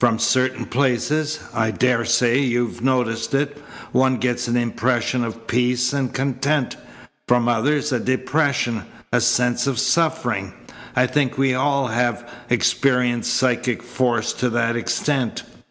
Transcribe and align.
From 0.00 0.18
certain 0.18 0.66
places 0.66 1.40
I 1.54 1.70
daresay 1.70 2.38
you've 2.38 2.82
noticed 2.82 3.32
it 3.32 3.56
one 3.90 4.18
gets 4.18 4.46
an 4.46 4.54
impression 4.58 5.24
of 5.24 5.46
peace 5.46 5.94
and 5.94 6.12
content; 6.12 6.76
from 7.26 7.48
others 7.48 7.90
a 7.90 7.98
depression, 7.98 8.82
a 9.14 9.22
sense 9.22 9.66
of 9.66 9.78
suffering. 9.80 10.52
I 10.94 11.06
think 11.06 11.38
we 11.38 11.52
have 11.52 11.58
all 11.62 11.90
experienced 12.50 13.32
psychic 13.32 13.82
force 13.82 14.34
to 14.34 14.50
that 14.50 14.76
extent. 14.76 15.42